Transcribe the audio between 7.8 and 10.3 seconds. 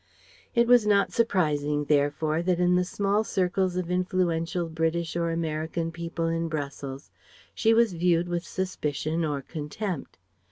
viewed with suspicion or contempt.